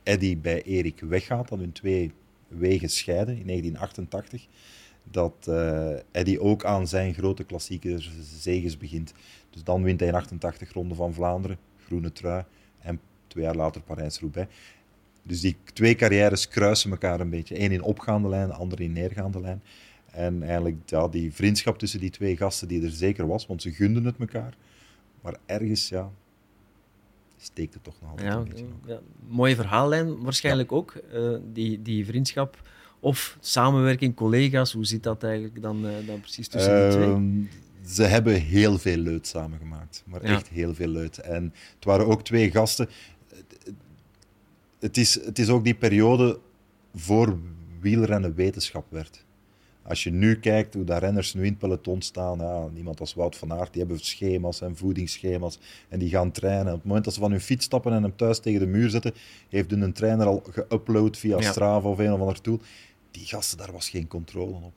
Eddy 0.02 0.38
bij 0.38 0.62
Erik 0.62 1.00
weggaat, 1.00 1.49
dat 1.49 1.58
hun 1.58 1.73
twee 1.73 2.12
wegen 2.49 2.88
scheiden 2.88 3.38
in 3.38 3.47
1988, 3.47 4.47
dat 5.11 5.47
uh, 5.49 5.90
Eddy 6.11 6.37
ook 6.38 6.64
aan 6.64 6.88
zijn 6.88 7.14
grote 7.14 7.44
klassieke 7.44 7.99
zegens 8.40 8.76
begint. 8.76 9.12
Dus 9.50 9.64
dan 9.64 9.82
wint 9.82 10.00
hij 10.00 10.08
in 10.08 10.14
88 10.14 10.73
Ronde 10.73 10.94
van 10.94 11.14
Vlaanderen, 11.14 11.58
groene 11.85 12.12
trui, 12.12 12.44
en 12.80 13.00
twee 13.26 13.44
jaar 13.44 13.56
later 13.56 13.82
Parijs-Roubaix. 13.82 14.54
Dus 15.23 15.40
die 15.40 15.56
twee 15.73 15.94
carrières 15.94 16.49
kruisen 16.49 16.90
elkaar 16.90 17.20
een 17.20 17.30
beetje. 17.30 17.61
Eén 17.61 17.73
in 17.73 17.82
opgaande 17.82 18.28
lijn, 18.28 18.49
de 18.49 18.54
andere 18.54 18.82
in 18.82 18.92
neergaande 18.92 19.40
lijn. 19.40 19.62
En 20.10 20.42
eigenlijk 20.42 20.76
ja, 20.86 21.08
die 21.08 21.32
vriendschap 21.32 21.78
tussen 21.78 22.00
die 22.00 22.10
twee 22.10 22.36
gasten 22.36 22.68
die 22.68 22.82
er 22.82 22.90
zeker 22.90 23.26
was, 23.26 23.46
want 23.46 23.62
ze 23.62 23.72
gunden 23.72 24.04
het 24.04 24.18
elkaar. 24.18 24.56
Maar 25.20 25.36
ergens, 25.46 25.88
ja, 25.88 26.10
steekt 27.36 27.74
het 27.74 27.84
toch 27.84 27.94
nog 28.00 28.10
altijd 28.10 28.28
ja, 28.28 28.36
een 28.36 28.48
beetje. 28.48 28.64
Ja, 28.86 29.00
mooie 29.28 29.54
verhaallijn 29.54 30.22
waarschijnlijk 30.22 30.72
ook, 30.72 30.94
uh, 31.14 31.36
die, 31.52 31.82
die 31.82 32.06
vriendschap. 32.06 32.68
Of 33.00 33.36
samenwerking, 33.40 34.14
collega's, 34.14 34.72
hoe 34.72 34.86
zit 34.86 35.02
dat 35.02 35.22
eigenlijk 35.22 35.62
dan, 35.62 35.86
uh, 35.86 35.92
dan 36.06 36.20
precies 36.20 36.48
tussen 36.48 36.72
uh, 36.72 36.82
die 36.82 36.90
twee? 36.90 37.08
Ehm, 37.08 37.42
ze 37.86 38.02
hebben 38.02 38.34
heel 38.40 38.78
veel 38.78 38.96
leut 38.96 39.26
samengemaakt, 39.26 40.02
maar 40.06 40.20
echt 40.20 40.48
heel 40.48 40.74
veel 40.74 40.88
leut. 40.88 41.18
En 41.18 41.52
het 41.74 41.84
waren 41.84 42.06
ook 42.06 42.24
twee 42.24 42.50
gasten. 42.50 42.88
Het 44.78 44.96
is, 44.96 45.24
het 45.24 45.38
is 45.38 45.48
ook 45.48 45.64
die 45.64 45.74
periode 45.74 46.38
voor 46.94 47.38
wielrennen 47.80 48.34
wetenschap 48.34 48.86
werd. 48.88 49.24
Als 49.88 50.02
je 50.02 50.11
nu 50.11 50.35
kijkt 50.35 50.75
hoe 50.75 50.85
de 50.85 50.99
renners 50.99 51.35
nu 51.35 51.42
in 51.42 51.49
het 51.49 51.59
peloton 51.59 52.02
staan, 52.02 52.38
ja, 52.38 52.68
iemand 52.76 53.00
als 53.00 53.14
Wout 53.14 53.37
van 53.37 53.52
Aert, 53.52 53.73
die 53.73 53.83
hebben 53.83 54.00
schema's 54.00 54.61
en 54.61 54.76
voedingsschema's 54.76 55.59
en 55.88 55.99
die 55.99 56.09
gaan 56.09 56.30
trainen. 56.30 56.73
Op 56.73 56.78
het 56.78 56.85
moment 56.85 57.04
dat 57.04 57.14
ze 57.14 57.21
van 57.21 57.30
hun 57.30 57.40
fiets 57.40 57.64
stappen 57.64 57.92
en 57.92 58.02
hem 58.02 58.16
thuis 58.16 58.38
tegen 58.38 58.61
de 58.61 58.66
muur 58.66 58.90
zetten, 58.90 59.12
heeft 59.49 59.71
hun 59.71 59.80
een 59.80 59.92
trainer 59.92 60.26
al 60.26 60.42
geüpload 60.50 61.18
via 61.18 61.40
Strava 61.40 61.88
of 61.88 61.99
een 61.99 62.12
of 62.12 62.21
ander 62.21 62.40
tool. 62.40 62.61
Die 63.11 63.26
gasten, 63.26 63.59
daar 63.59 63.73
was 63.73 63.88
geen 63.88 64.07
controle 64.07 64.54
op. 64.54 64.73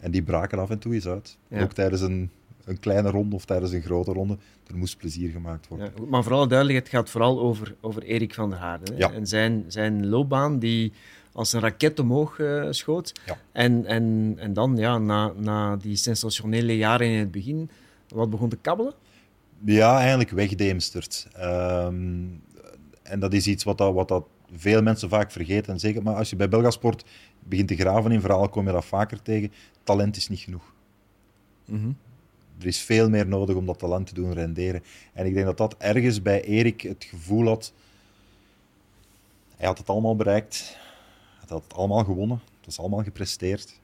En 0.00 0.10
die 0.10 0.22
braken 0.22 0.58
af 0.58 0.70
en 0.70 0.78
toe 0.78 0.94
eens 0.94 1.06
uit. 1.06 1.38
Ja. 1.48 1.62
Ook 1.62 1.72
tijdens 1.72 2.00
een, 2.00 2.30
een 2.64 2.80
kleine 2.80 3.10
ronde 3.10 3.34
of 3.34 3.44
tijdens 3.44 3.72
een 3.72 3.82
grote 3.82 4.12
ronde. 4.12 4.36
Er 4.66 4.76
moest 4.76 4.96
plezier 4.96 5.30
gemaakt 5.30 5.68
worden. 5.68 5.92
Ja, 5.96 6.04
maar 6.04 6.22
vooral 6.22 6.48
duidelijk, 6.48 6.78
het 6.78 6.88
gaat 6.88 7.10
vooral 7.10 7.40
over, 7.40 7.74
over 7.80 8.02
Erik 8.02 8.34
van 8.34 8.50
der 8.50 8.58
Haarden. 8.58 8.98
En 8.98 9.26
zijn, 9.26 9.64
zijn 9.68 10.06
loopbaan 10.06 10.58
die 10.58 10.92
als 11.34 11.52
een 11.52 11.60
raket 11.60 11.98
omhoog 11.98 12.38
uh, 12.38 12.66
schoot. 12.70 13.12
Ja. 13.26 13.38
En, 13.52 13.86
en, 13.86 14.34
en 14.36 14.52
dan, 14.52 14.76
ja, 14.76 14.98
na, 14.98 15.32
na 15.36 15.76
die 15.76 15.96
sensationele 15.96 16.76
jaren 16.76 17.06
in 17.06 17.18
het 17.18 17.30
begin, 17.30 17.70
wat 18.08 18.30
begon 18.30 18.48
te 18.48 18.56
kabbelen? 18.56 18.94
Ja, 19.64 19.98
eigenlijk 19.98 20.30
wegdeemstert. 20.30 21.28
Ehm, 21.32 22.26
en 23.02 23.20
dat 23.20 23.32
is 23.32 23.46
iets 23.46 23.64
wat, 23.64 23.78
dat, 23.78 23.94
wat 23.94 24.08
dat 24.08 24.24
veel 24.56 24.82
mensen 24.82 25.08
vaak 25.08 25.30
vergeten. 25.30 25.72
En 25.72 25.80
zeker, 25.80 26.02
maar 26.02 26.14
als 26.14 26.30
je 26.30 26.36
bij 26.36 26.48
Belgasport 26.48 27.04
begint 27.38 27.68
te 27.68 27.76
graven 27.76 28.12
in 28.12 28.20
verhalen, 28.20 28.50
kom 28.50 28.66
je 28.66 28.72
dat 28.72 28.84
vaker 28.84 29.22
tegen. 29.22 29.52
Talent 29.82 30.16
is 30.16 30.28
niet 30.28 30.40
genoeg. 30.40 30.72
Mhm. 31.64 31.90
Er 32.60 32.66
is 32.66 32.80
veel 32.80 33.08
meer 33.08 33.26
nodig 33.26 33.56
om 33.56 33.66
dat 33.66 33.78
talent 33.78 34.06
te 34.06 34.14
doen 34.14 34.32
renderen. 34.32 34.82
En 35.12 35.26
ik 35.26 35.34
denk 35.34 35.46
dat 35.46 35.56
dat 35.56 35.74
ergens 35.78 36.22
bij 36.22 36.42
Erik 36.42 36.80
het 36.80 37.04
gevoel 37.04 37.46
had... 37.46 37.72
Hij 39.56 39.66
had 39.66 39.78
het 39.78 39.88
allemaal 39.88 40.16
bereikt. 40.16 40.76
Hij 41.46 41.56
had 41.56 41.62
het 41.62 41.74
allemaal 41.74 42.04
gewonnen. 42.04 42.40
Het 42.56 42.66
was 42.66 42.78
allemaal 42.78 43.02
gepresteerd. 43.02 43.80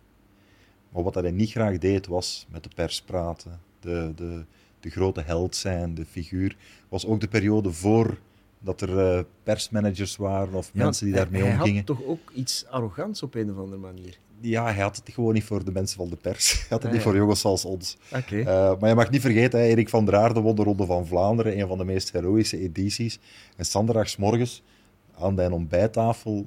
Maar 0.89 1.03
wat 1.03 1.15
hij 1.15 1.31
niet 1.31 1.51
graag 1.51 1.79
deed, 1.79 2.07
was 2.07 2.47
met 2.51 2.63
de 2.63 2.71
pers 2.75 3.03
praten. 3.03 3.61
De, 3.81 4.13
de, 4.17 4.45
de 4.81 4.91
grote 4.91 5.21
held 5.21 5.57
zijn, 5.57 5.95
de 5.95 6.05
figuur. 6.07 6.57
was 6.89 7.07
ook 7.07 7.21
de 7.21 7.29
periode 7.29 7.73
voor 7.73 8.19
dat 8.59 8.81
er 8.81 9.17
uh, 9.17 9.23
persmanagers 9.43 10.17
waren 10.17 10.55
of 10.55 10.75
mensen 10.75 11.07
die 11.07 11.15
daarmee 11.15 11.43
omgingen. 11.45 11.67
Hij 11.67 11.75
had 11.77 11.87
toch 11.87 12.05
ook 12.05 12.31
iets 12.35 12.67
arrogants 12.67 13.23
op 13.23 13.35
een 13.35 13.51
of 13.51 13.59
andere 13.59 13.81
manier? 13.81 14.19
Ja, 14.41 14.65
hij 14.73 14.83
had 14.83 14.97
het 14.97 15.15
gewoon 15.15 15.35
niet 15.35 15.45
voor 15.45 15.65
de 15.65 15.73
mensen 15.73 15.97
van 15.97 16.09
de 16.09 16.17
pers. 16.17 16.53
Hij 16.59 16.67
had 16.69 16.79
het 16.79 16.87
Ah, 16.87 16.93
niet 16.93 17.03
ja. 17.03 17.09
voor 17.09 17.17
jongens 17.17 17.41
zoals 17.41 17.65
ons. 17.65 17.97
Oké. 18.15 18.37
Uh, 18.37 18.45
maar 18.81 18.89
je 18.89 18.95
mag 18.95 19.11
niet 19.11 19.21
vergeten, 19.21 19.61
hè, 19.61 19.67
Erik 19.67 19.89
van 19.89 20.05
der 20.05 20.17
Aarde 20.17 20.41
won 20.41 20.55
de 20.57 20.63
Ronde 20.63 20.87
van 20.87 21.07
Vlaanderen, 21.07 21.59
een 21.61 21.67
van 21.69 21.79
de 21.79 21.85
meest 21.85 22.13
heroïsche 22.13 22.59
edities. 22.59 23.19
En 23.57 23.67
zondags 23.67 24.17
morgens 24.17 24.63
aan 25.19 25.37
de 25.37 25.53
ontbijttafel 25.53 26.47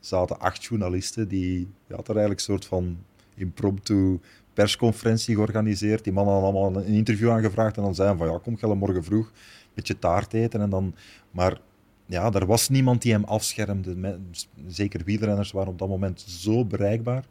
zaten 0.00 0.40
acht 0.40 0.64
journalisten 0.64 1.28
die 1.28 1.68
ja, 1.86 1.96
had 1.96 2.08
er 2.08 2.16
eigenlijk 2.16 2.40
een 2.40 2.52
soort 2.54 2.64
van 2.64 2.98
impromptu 3.34 4.20
persconferentie 4.54 5.34
georganiseerd. 5.34 6.04
Die 6.04 6.12
mannen 6.12 6.34
hadden 6.34 6.52
allemaal 6.52 6.82
een 6.82 6.94
interview 6.94 7.30
aangevraagd 7.30 7.76
en 7.76 7.82
dan 7.82 7.94
zeiden 7.94 8.18
van 8.18 8.26
ja, 8.26 8.38
kom 8.38 8.56
gelle 8.56 8.74
morgen 8.74 9.04
vroeg 9.04 9.26
een 9.26 9.70
beetje 9.74 9.98
taart 9.98 10.32
eten. 10.32 10.60
En 10.60 10.70
dan, 10.70 10.94
maar 11.30 11.60
ja, 12.06 12.32
er 12.32 12.46
was 12.46 12.68
niemand 12.68 13.02
die 13.02 13.12
hem 13.12 13.24
afschermde. 13.24 14.18
Zeker 14.66 15.04
wielrenners 15.04 15.52
waren 15.52 15.72
op 15.72 15.78
dat 15.78 15.88
moment 15.88 16.20
zo 16.20 16.64
bereikbaar. 16.64 17.24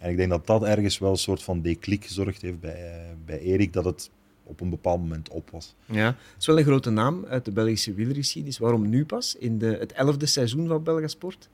En 0.00 0.10
ik 0.10 0.16
denk 0.16 0.30
dat 0.30 0.46
dat 0.46 0.64
ergens 0.64 0.98
wel 0.98 1.10
een 1.10 1.16
soort 1.16 1.42
van 1.42 1.62
declic 1.62 2.04
gezorgd 2.04 2.42
heeft 2.42 2.60
bij, 2.60 3.14
bij 3.24 3.38
Erik, 3.38 3.72
dat 3.72 3.84
het 3.84 4.10
op 4.44 4.60
een 4.60 4.70
bepaald 4.70 5.00
moment 5.00 5.28
op 5.28 5.50
was. 5.50 5.74
Ja, 5.84 6.06
het 6.06 6.16
is 6.38 6.46
wel 6.46 6.58
een 6.58 6.64
grote 6.64 6.90
naam 6.90 7.26
uit 7.26 7.44
de 7.44 7.52
Belgische 7.52 7.94
wielergeschiedenis. 7.94 8.58
Waarom 8.58 8.88
nu 8.88 9.04
pas, 9.04 9.36
in 9.36 9.58
de, 9.58 9.76
het 9.78 9.92
elfde 9.92 10.26
seizoen 10.26 10.68
van 10.68 10.82
Belgasport? 10.82 11.48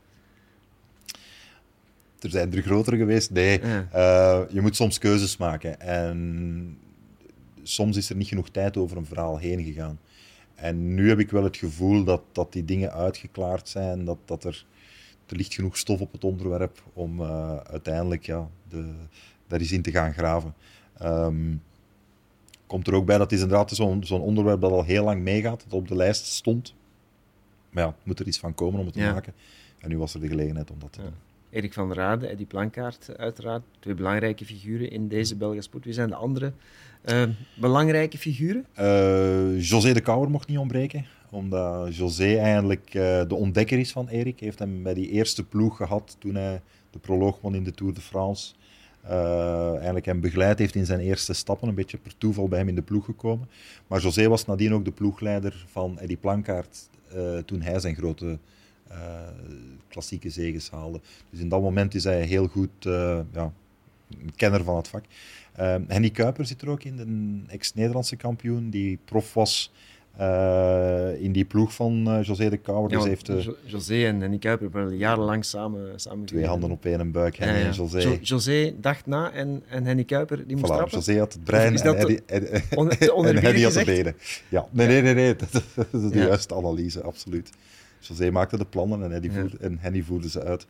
Er 2.24 2.30
zijn 2.30 2.52
er 2.54 2.62
grotere 2.62 2.96
geweest. 2.96 3.30
Nee, 3.30 3.60
uh, 3.62 4.40
je 4.50 4.60
moet 4.60 4.76
soms 4.76 4.98
keuzes 4.98 5.36
maken. 5.36 5.80
En 5.80 6.78
soms 7.62 7.96
is 7.96 8.10
er 8.10 8.16
niet 8.16 8.28
genoeg 8.28 8.48
tijd 8.48 8.76
over 8.76 8.96
een 8.96 9.06
verhaal 9.06 9.38
heen 9.38 9.64
gegaan. 9.64 9.98
En 10.54 10.94
nu 10.94 11.08
heb 11.08 11.18
ik 11.18 11.30
wel 11.30 11.44
het 11.44 11.56
gevoel 11.56 12.04
dat, 12.04 12.22
dat 12.32 12.52
die 12.52 12.64
dingen 12.64 12.92
uitgeklaard 12.92 13.68
zijn, 13.68 14.04
dat, 14.04 14.18
dat 14.24 14.44
er, 14.44 14.66
er 15.26 15.36
ligt 15.36 15.54
genoeg 15.54 15.76
stof 15.76 16.00
op 16.00 16.12
het 16.12 16.24
onderwerp 16.24 16.82
om 16.92 17.20
uh, 17.20 17.56
uiteindelijk 17.56 18.26
ja, 18.26 18.48
de, 18.68 18.92
daar 19.46 19.60
eens 19.60 19.72
in 19.72 19.82
te 19.82 19.90
gaan 19.90 20.12
graven. 20.12 20.54
Um, 21.02 21.62
komt 22.66 22.86
er 22.86 22.94
ook 22.94 23.06
bij 23.06 23.18
dat 23.18 23.32
is 23.32 23.40
inderdaad 23.40 23.70
zo'n 23.70 24.04
zo'n 24.04 24.20
onderwerp 24.20 24.60
dat 24.60 24.70
al 24.70 24.84
heel 24.84 25.04
lang 25.04 25.22
meegaat, 25.22 25.64
dat 25.68 25.78
op 25.80 25.88
de 25.88 25.96
lijst 25.96 26.26
stond. 26.26 26.74
Maar 27.70 27.84
ja, 27.84 27.96
moet 28.02 28.20
er 28.20 28.26
iets 28.26 28.38
van 28.38 28.54
komen 28.54 28.80
om 28.80 28.84
het 28.86 28.94
te 28.94 29.00
Ja. 29.00 29.12
maken. 29.12 29.34
En 29.78 29.88
nu 29.88 29.98
was 29.98 30.14
er 30.14 30.20
de 30.20 30.28
gelegenheid 30.28 30.70
om 30.70 30.78
dat 30.78 30.92
te 30.92 31.00
Ja. 31.00 31.06
doen. 31.06 31.16
Erik 31.54 31.72
van 31.72 31.88
der 31.88 31.96
Rade, 31.96 32.26
Eddie 32.26 32.46
Plankaart, 32.46 33.16
uiteraard. 33.16 33.62
Twee 33.78 33.94
belangrijke 33.94 34.44
figuren 34.44 34.90
in 34.90 35.08
deze 35.08 35.36
Belgasport. 35.36 35.84
Wie 35.84 35.92
zijn 35.92 36.08
de 36.08 36.14
andere 36.14 36.52
eh, 37.02 37.22
belangrijke 37.54 38.18
figuren? 38.18 38.66
Uh, 38.78 39.60
José 39.60 39.92
de 39.92 40.00
Kouwer 40.00 40.30
mocht 40.30 40.48
niet 40.48 40.58
ontbreken, 40.58 41.06
omdat 41.30 41.96
José 41.96 42.36
eigenlijk 42.36 42.94
uh, 42.94 43.02
de 43.28 43.34
ontdekker 43.34 43.78
is 43.78 43.92
van 43.92 44.08
Erik. 44.08 44.38
Hij 44.38 44.48
heeft 44.48 44.58
hem 44.58 44.82
bij 44.82 44.94
die 44.94 45.10
eerste 45.10 45.44
ploeg 45.44 45.76
gehad 45.76 46.16
toen 46.18 46.34
hij 46.34 46.60
de 46.90 46.98
proloog 46.98 47.40
won 47.40 47.54
in 47.54 47.64
de 47.64 47.72
Tour 47.72 47.94
de 47.94 48.00
France. 48.00 48.54
Uh, 49.04 49.74
eigenlijk 49.74 50.06
hem 50.06 50.20
begeleid 50.20 50.58
heeft 50.58 50.74
in 50.74 50.86
zijn 50.86 51.00
eerste 51.00 51.32
stappen, 51.32 51.68
een 51.68 51.74
beetje 51.74 51.98
per 51.98 52.18
toeval 52.18 52.48
bij 52.48 52.58
hem 52.58 52.68
in 52.68 52.74
de 52.74 52.82
ploeg 52.82 53.04
gekomen. 53.04 53.48
Maar 53.86 54.00
José 54.00 54.28
was 54.28 54.46
nadien 54.46 54.74
ook 54.74 54.84
de 54.84 54.92
ploegleider 54.92 55.64
van 55.70 55.98
Eddie 55.98 56.16
Plankaart 56.16 56.88
toen 57.44 57.62
hij 57.62 57.80
zijn 57.80 57.94
grote 57.94 58.38
klassieke 59.88 60.30
zegens 60.30 60.70
haalde. 60.70 61.00
Dus 61.30 61.40
in 61.40 61.48
dat 61.48 61.60
moment 61.62 61.94
is 61.94 62.04
hij 62.04 62.22
heel 62.22 62.46
goed 62.46 62.70
ja, 62.80 63.52
een 64.08 64.32
kenner 64.36 64.64
van 64.64 64.76
het 64.76 64.88
vak. 64.88 65.04
Uh, 65.60 65.74
Henny 65.88 66.10
Kuiper 66.10 66.46
zit 66.46 66.62
er 66.62 66.68
ook 66.68 66.82
in, 66.82 66.98
een 66.98 67.44
ex-Nederlandse 67.48 68.16
kampioen 68.16 68.70
die 68.70 68.98
prof 69.04 69.34
was 69.34 69.72
uh, 70.20 71.20
in 71.22 71.32
die 71.32 71.44
ploeg 71.44 71.74
van 71.74 72.08
uh, 72.18 72.22
José 72.22 72.48
de 72.50 72.56
Kouwer. 72.56 72.90
Ja, 72.90 72.96
dus 72.98 73.06
heeft 73.06 73.26
Jo- 73.26 73.56
José 73.64 74.04
en 74.06 74.20
Henny 74.20 74.38
Kuiper 74.38 74.70
hebben 74.72 74.96
jarenlang 74.96 75.44
samen, 75.44 76.00
samen 76.00 76.24
twee 76.26 76.46
handen 76.46 76.70
op 76.70 76.84
één 76.84 77.10
buik, 77.10 77.36
Ja, 77.36 77.44
Henny 77.44 77.60
ja. 77.60 77.66
en 77.66 77.72
José. 77.72 77.98
Jo- 77.98 78.18
José 78.20 78.74
dacht 78.80 79.06
na 79.06 79.32
en, 79.32 79.62
en 79.68 79.84
Henny 79.84 80.04
Kuiper 80.04 80.46
die 80.46 80.56
moest 80.56 80.72
Voilà, 80.72 80.76
trappen. 80.76 80.98
José 80.98 81.18
had 81.18 81.32
het 81.32 81.44
brein 81.44 81.76
en, 81.76 81.96
Henny, 81.96 82.20
on- 82.74 82.90
en 83.26 83.62
had 83.64 83.72
de 83.72 83.84
benen. 83.84 84.16
Ja, 84.48 84.66
nee, 84.70 84.86
nee, 84.86 85.02
nee, 85.02 85.14
nee. 85.14 85.36
Dat, 85.36 85.52
dat 85.74 85.86
is 86.02 86.10
de 86.10 86.18
Ja. 86.18 86.26
juiste 86.26 86.54
analyse, 86.54 87.02
absoluut. 87.02 87.50
José 88.08 88.30
maakte 88.30 88.56
de 88.58 88.64
plannen 88.66 89.02
en, 89.02 89.10
Henny 89.10 89.30
voerde, 89.30 89.56
en 89.58 89.78
Henny 89.78 90.02
voerde 90.02 90.28
ze 90.28 90.42
uit. 90.44 90.66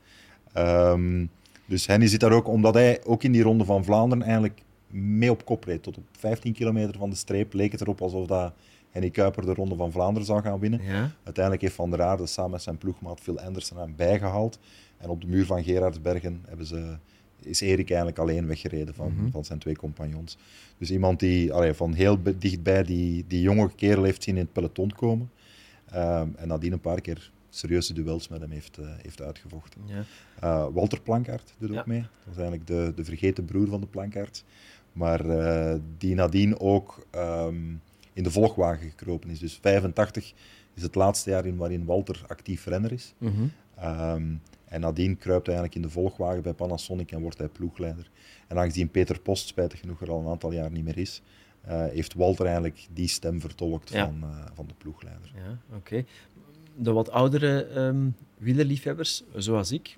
Ehm, 0.53 1.27
dus 1.67 1.87
Henny 1.87 2.07
zit 2.07 2.21
daar 2.21 2.33
ook, 2.33 2.49
omdat 2.49 2.75
hij 2.75 3.01
ook 3.05 3.23
in 3.23 3.33
die 3.33 3.43
ronde 3.43 3.65
van 3.65 3.85
Vlaanderen 3.85 4.25
eigenlijk 4.25 4.63
mee 4.91 5.31
op 5.31 5.45
kop 5.45 5.65
reed. 5.65 5.83
Tot 5.83 5.97
op 5.97 6.05
15 6.19 6.53
kilometer 6.53 6.95
van 6.99 7.11
de 7.11 7.17
streep 7.17 7.53
leek 7.53 7.73
het 7.73 7.81
erop 7.81 8.01
alsof 8.03 8.27
dat 8.27 8.53
Henny 8.91 9.11
Kuiper 9.11 9.47
de 9.47 9.55
ronde 9.55 9.77
van 9.77 9.93
Vlaanderen 9.93 10.27
zou 10.27 10.43
gaan 10.43 10.59
winnen. 10.59 10.83
Ja, 10.83 11.11
Uiteindelijk 11.25 11.63
heeft 11.65 11.75
Van 11.75 11.91
der 11.91 12.03
Aarde 12.03 12.27
samen 12.27 12.51
met 12.51 12.63
zijn 12.63 12.79
ploegmaat 12.79 13.21
Phil 13.21 13.41
Anderson 13.41 13.79
hem 13.79 13.95
bijgehaald. 13.97 14.59
En 14.99 15.09
op 15.09 15.21
de 15.21 15.27
muur 15.27 15.47
van 15.47 15.65
Gerardsbergen 15.65 16.41
hebben 16.47 16.67
ze, 16.67 16.97
is 17.43 17.61
Erik 17.61 17.89
eigenlijk 17.89 18.19
alleen 18.19 18.47
weggereden 18.47 18.95
van, 18.95 19.13
Mhm. 19.17 19.31
van 19.31 19.45
zijn 19.45 19.59
twee 19.59 19.77
compagnons. 19.77 20.37
Dus 20.79 20.91
iemand 20.91 21.21
die 21.21 21.53
allee, 21.53 21.73
van 21.75 21.93
heel 21.93 22.19
dichtbij 22.39 22.83
die, 22.83 23.25
die 23.29 23.41
jonge 23.41 23.71
kerel 23.75 24.03
heeft 24.03 24.23
zien 24.23 24.35
in 24.37 24.43
het 24.43 24.53
peloton 24.53 24.91
komen. 24.93 25.31
Ehm, 25.91 26.29
en 26.37 26.49
nadien 26.49 26.73
een 26.73 26.81
paar 26.81 27.01
keer 27.01 27.33
serieuze 27.55 27.93
duels 27.93 28.29
met 28.29 28.41
hem 28.41 28.51
heeft, 28.51 28.79
eh, 28.79 28.87
heeft 29.03 29.23
uitgevochten. 29.23 29.81
ja. 29.87 30.05
Eh, 30.41 30.67
Walter 30.73 31.01
Plankaart 31.01 31.55
doet 31.59 31.77
ook 31.79 31.87
mee. 31.87 32.01
Dat 32.01 32.09
was 32.25 32.37
eigenlijk 32.37 32.67
de, 32.67 32.93
de 32.97 33.05
vergeten 33.05 33.45
broer 33.45 33.69
van 33.69 33.81
de 33.81 33.87
Plankaart. 33.87 34.45
Maar 34.93 35.29
eh, 35.29 35.79
die 35.99 36.15
nadien 36.15 36.61
ook 36.61 37.07
ehm, 37.11 37.75
in 38.13 38.23
de 38.23 38.31
volgwagen 38.31 38.89
gekropen 38.89 39.31
is. 39.31 39.39
Dus 39.39 39.59
85 39.63 40.33
is 40.75 40.83
het 40.83 40.95
laatste 40.95 41.31
jaar 41.31 41.47
in 41.47 41.57
waarin 41.57 41.85
Walter 41.85 42.25
actief 42.27 42.67
renner 42.67 42.93
is. 42.93 43.15
Mhm. 43.19 43.45
Ehm, 43.77 44.35
en 44.65 44.81
nadien 44.81 45.19
kruipt 45.19 45.47
hij 45.47 45.57
eigenlijk 45.57 45.75
in 45.75 45.83
de 45.83 46.01
volgwagen 46.01 46.43
bij 46.43 46.53
Panasonic 46.53 47.13
en 47.13 47.21
wordt 47.21 47.39
hij 47.39 47.49
ploegleider. 47.49 48.11
En 48.49 48.59
aangezien 48.59 48.91
Peter 48.91 49.21
Post 49.21 49.47
spijtig 49.47 49.81
genoeg 49.81 50.01
er 50.01 50.11
al 50.11 50.21
een 50.21 50.29
aantal 50.29 50.53
jaar 50.53 50.71
niet 50.71 50.85
meer 50.85 50.99
is, 50.99 51.23
heeft 51.67 52.15
Walter 52.15 52.45
eigenlijk 52.45 52.87
die 52.93 53.09
stem 53.09 53.41
vertolkt 53.41 53.91
Ja. 53.93 54.05
van, 54.05 54.23
eh, 54.23 54.45
van 54.55 54.67
de 54.67 54.75
ploegleider. 54.79 55.33
Ja, 55.35 55.77
oké. 55.77 56.05
De 56.77 56.93
wat 56.93 57.11
oudere 57.11 57.65
ehm 57.65 58.09
wielerliefhebbers, 58.39 59.23
zoals 59.35 59.73
ik, 59.73 59.97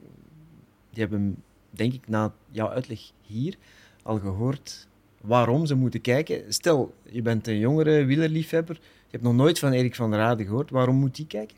die 0.91 1.01
hebben, 1.03 1.43
denk 1.71 1.93
ik, 1.93 2.09
na 2.09 2.35
jouw 2.51 2.69
uitleg 2.69 3.01
hier 3.21 3.57
al 4.03 4.19
gehoord 4.19 4.89
waarom 5.21 5.67
ze 5.67 5.75
moeten 5.75 6.01
kijken. 6.01 6.53
Stel, 6.53 6.95
je 7.11 7.23
bent 7.23 7.47
een 7.47 7.59
jongere 7.59 8.05
wielerliefhebber, 8.05 8.75
je 8.83 9.11
hebt 9.11 9.23
nog 9.23 9.35
nooit 9.35 9.59
van 9.59 9.73
Erik 9.73 9.95
van 9.95 10.11
der 10.11 10.19
Rade 10.19 10.45
gehoord. 10.45 10.71
Waarom 10.71 10.97
moet 10.97 11.17
die 11.17 11.27
kijken? 11.27 11.57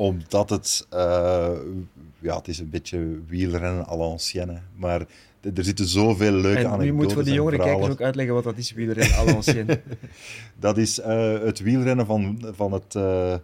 Omdat 0.00 0.50
het, 0.50 0.86
eh, 0.90 1.50
ja, 2.18 2.36
het 2.36 2.48
is 2.48 2.58
een 2.58 2.70
beetje 2.70 3.20
wielrennen 3.26 3.86
à 3.88 3.96
l'ancienne, 3.96 4.60
maar 4.76 5.00
er 5.54 5.64
zitten 5.64 5.86
zoveel 5.86 6.32
leuke 6.32 6.58
En 6.58 6.66
anekdotes 6.66 6.84
nu 6.84 6.92
moet 6.92 7.12
voor 7.12 7.24
de 7.24 7.30
en 7.30 7.36
jongere 7.36 7.56
kijkers 7.56 7.88
ook 7.88 8.00
uitleggen 8.00 8.34
wat 8.34 8.44
dat 8.44 8.56
is, 8.56 8.72
wielrennen 8.72 9.16
à 9.16 9.24
l'ancienne. 9.24 9.80
Dat 10.58 10.78
is 10.78 11.00
eh, 11.00 11.40
het 11.40 11.60
wielrennen 11.60 12.06
van, 12.06 12.38
van 12.54 12.72
het, 12.72 12.94
eh, 12.94 13.34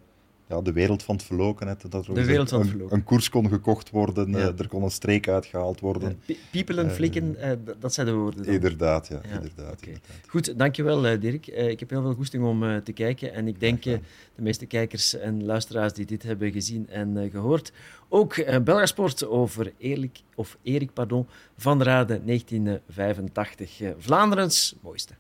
ja, 0.49 0.61
de 0.61 0.73
wereld 0.73 1.03
van 1.03 1.15
het 1.15 1.25
verloken. 1.25 1.67
Hè. 1.69 1.75
Dat 1.89 2.07
er 2.07 2.15
De 2.15 2.21
een- 2.21 2.27
wereld 2.27 2.49
van 2.49 2.61
het 2.61 2.91
een, 2.93 3.05
koers 3.05 3.29
kon 3.29 3.49
gekocht 3.49 3.91
worden, 3.91 4.31
Ja. 4.31 4.39
eh, 4.39 4.59
er 4.59 4.69
kon 4.69 4.83
een 4.83 4.91
streek 4.91 5.29
uitgehaald 5.29 5.81
worden. 5.81 6.19
Pie- 6.27 6.39
Piepelen, 6.51 6.91
flikken, 6.91 7.37
eh, 7.37 7.51
dat 7.79 7.95
zijn 7.95 8.07
de 8.07 8.13
woorden. 8.13 8.45
dan. 8.45 8.55
Inderdaad, 8.55 9.09
ja. 9.09 9.21
Ja, 9.23 9.35
inderdaad, 9.35 9.81
inderdaad. 9.83 10.21
Goed, 10.29 10.59
dankjewel 10.59 11.07
eh, 11.07 11.21
Dirk. 11.21 11.47
Eh, 11.47 11.69
ik 11.69 11.81
heb 11.81 11.91
heel 11.91 12.03
veel 12.03 12.15
goesting 12.15 12.45
om 12.45 12.65
eh, 12.65 12.77
te 12.77 12.93
kijken 12.93 13.33
en 13.35 13.49
ik 13.49 13.61
denk 13.61 13.85
eh, 13.85 13.93
de 14.35 14.43
meeste 14.43 14.67
kijkers 14.67 15.15
en 15.15 15.45
luisteraars 15.45 15.93
die 15.93 16.07
dit 16.07 16.23
hebben 16.23 16.53
gezien 16.53 16.89
en 16.89 17.17
eh, 17.17 17.31
gehoord. 17.31 17.73
Ook 18.09 18.37
uh, 18.37 18.57
Belgasport 18.59 19.27
over 19.27 19.73
Erik, 19.79 20.21
of 20.35 20.57
Erik 20.63 20.93
pardon, 20.93 21.27
van 21.57 21.83
Rade 21.83 22.21
1985. 22.25 23.81
eh, 23.81 23.91
Vlaanderens 23.99 24.75
mooiste. 24.81 25.15